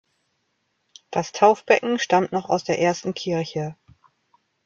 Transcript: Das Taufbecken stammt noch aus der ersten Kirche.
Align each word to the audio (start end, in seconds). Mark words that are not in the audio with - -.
Das 1.11 1.31
Taufbecken 1.31 1.99
stammt 1.99 2.31
noch 2.31 2.49
aus 2.49 2.63
der 2.63 2.79
ersten 2.79 3.13
Kirche. 3.13 3.75